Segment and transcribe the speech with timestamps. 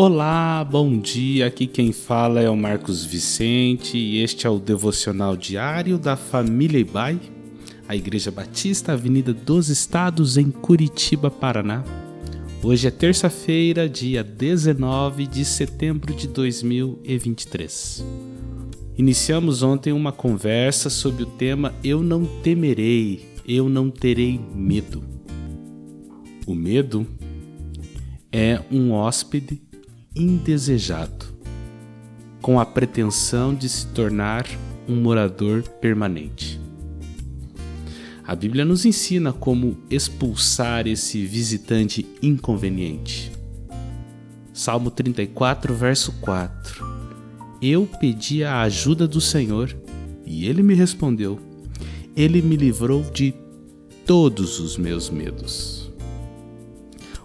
[0.00, 1.48] Olá, bom dia.
[1.48, 6.78] Aqui quem fala é o Marcos Vicente e este é o devocional diário da família
[6.78, 7.18] Ibai,
[7.88, 11.82] a Igreja Batista, Avenida dos Estados, em Curitiba, Paraná.
[12.62, 18.04] Hoje é terça-feira, dia 19 de setembro de 2023.
[18.96, 25.02] Iniciamos ontem uma conversa sobre o tema Eu não temerei, eu não terei medo.
[26.46, 27.04] O medo
[28.32, 29.60] é um hóspede
[30.14, 31.26] indesejado,
[32.42, 34.46] com a pretensão de se tornar
[34.88, 36.60] um morador permanente.
[38.26, 43.32] A Bíblia nos ensina como expulsar esse visitante inconveniente.
[44.52, 46.86] Salmo 34, verso 4.
[47.62, 49.74] Eu pedi a ajuda do Senhor
[50.26, 51.40] e ele me respondeu.
[52.14, 53.34] Ele me livrou de
[54.04, 55.77] todos os meus medos.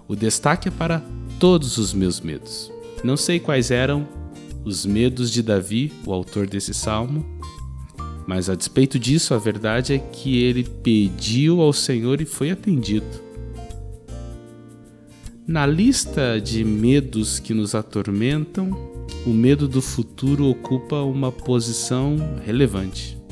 [0.08, 1.02] O destaque é para
[1.40, 2.72] todos os meus medos.
[3.04, 4.08] Não sei quais eram
[4.66, 7.26] os medos de Davi, o autor desse salmo,
[8.26, 13.24] mas a despeito disso, a verdade é que ele pediu ao Senhor e foi atendido.
[15.46, 18.72] Na lista de medos que nos atormentam,
[19.26, 23.23] o medo do futuro ocupa uma posição relevante.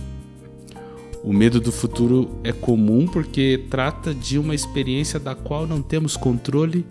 [1.23, 6.17] O medo do futuro é comum porque trata de uma experiência da qual não temos
[6.17, 6.86] controle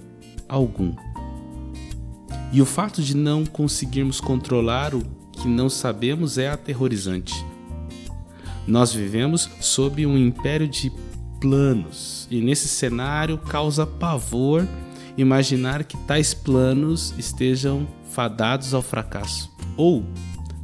[0.49, 0.95] algum.
[2.53, 7.45] E o fato de não conseguirmos controlar o que não sabemos é aterrorizante.
[8.67, 10.93] Nós vivemos sob um império de
[11.41, 14.67] planos, e nesse cenário causa pavor
[15.17, 20.05] imaginar que tais planos estejam fadados ao fracasso, ou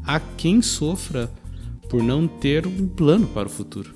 [0.04, 1.30] a quem sofra
[1.88, 3.94] por não ter um plano para o futuro.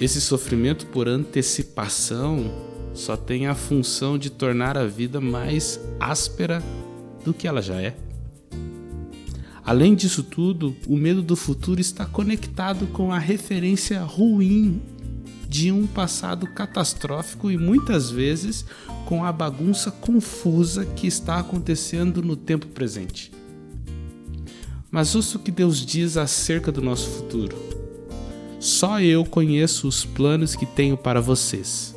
[0.00, 2.50] Esse sofrimento por antecipação
[2.94, 6.62] só tem a função de tornar a vida mais áspera
[7.24, 7.96] do que ela já é.
[9.64, 14.80] Além disso tudo, o medo do futuro está conectado com a referência ruim
[15.48, 18.64] de um passado catastrófico e muitas vezes
[19.04, 23.32] com a bagunça confusa que está acontecendo no tempo presente.
[24.90, 27.56] Mas ouça o que Deus diz acerca do nosso futuro.
[28.58, 31.94] Só eu conheço os planos que tenho para vocês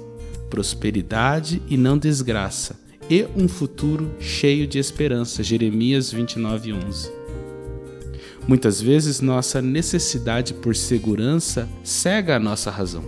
[0.52, 2.78] prosperidade e não desgraça,
[3.10, 5.42] e um futuro cheio de esperança.
[5.42, 7.10] Jeremias 29:11.
[8.48, 13.04] Muitas vezes nossa necessidade por segurança cega a nossa razão.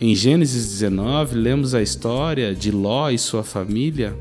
[0.00, 4.16] Em Gênesis 19, lemos a história de Ló e sua família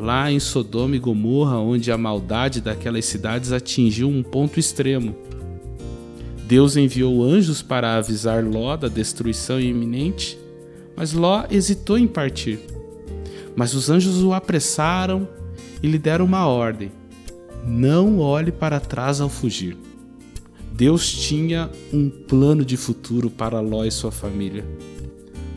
[0.00, 5.14] lá em Sodoma e Gomorra, onde a maldade daquelas cidades atingiu um ponto extremo.
[6.46, 10.40] Deus enviou anjos para avisar Ló da destruição iminente
[11.00, 12.60] mas Ló hesitou em partir.
[13.56, 15.26] Mas os anjos o apressaram
[15.82, 16.92] e lhe deram uma ordem:
[17.64, 19.78] não olhe para trás ao fugir.
[20.74, 24.62] Deus tinha um plano de futuro para Ló e sua família.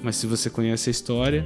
[0.02, 1.46] Mas se você conhece a história,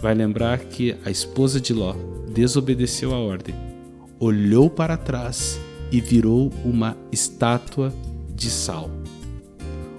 [0.00, 1.94] vai lembrar que a esposa de Ló
[2.28, 3.54] desobedeceu a ordem,
[4.18, 7.92] olhou para trás e virou uma estátua
[8.34, 8.90] de sal.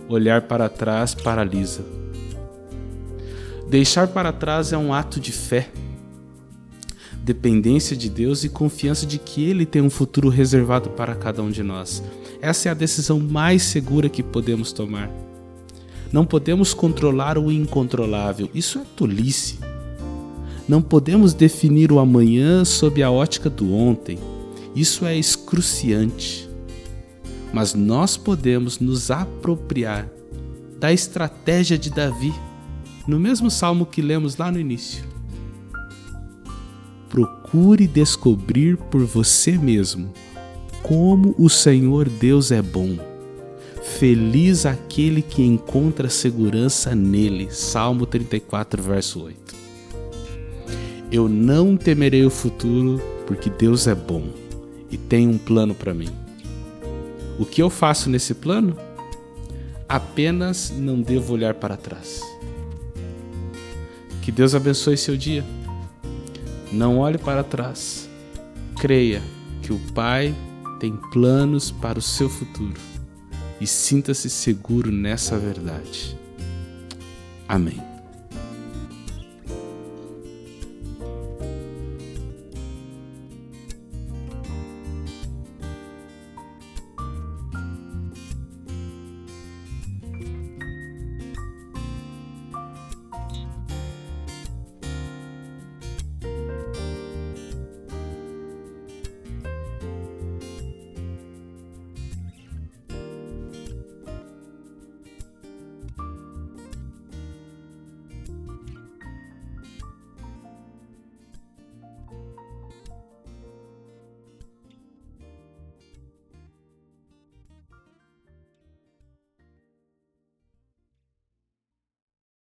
[0.10, 1.84] Olhar para trás paralisa,
[3.70, 5.70] Deixar para trás é um ato de fé,
[7.22, 11.50] dependência de Deus e confiança de que Ele tem um futuro reservado para cada um
[11.50, 12.02] de nós.
[12.42, 15.12] Essa é a decisão mais segura que podemos tomar.
[16.14, 19.60] Não podemos controlar o incontrolável, isso é tolice.
[20.68, 24.20] Não podemos definir o amanhã sob a ótica do ontem,
[24.76, 26.50] isso é excruciante.
[27.54, 30.10] Mas nós podemos nos apropriar
[30.78, 32.34] da estratégia de Davi
[33.08, 35.04] no mesmo salmo que lemos lá no início.
[37.10, 40.12] Procure descobrir por você mesmo
[40.84, 42.98] como o Senhor Deus é bom.
[43.82, 47.50] Feliz aquele que encontra segurança nele.
[47.50, 49.67] Salmo 34, verso 8.
[51.12, 54.24] Eu não temerei o futuro, porque Deus é bom
[54.92, 56.10] e tem um plano para mim.
[57.40, 58.76] O que eu faço nesse plano?
[59.88, 62.22] Apenas não devo olhar para trás.
[64.22, 65.46] Que Deus abençoe seu dia.
[66.72, 68.10] Não olhe para trás.
[68.78, 69.22] Creia
[69.62, 70.36] que o Pai
[70.80, 72.80] tem planos para o seu futuro
[73.60, 76.18] e sinta-se seguro nessa verdade.
[77.48, 77.97] Amém.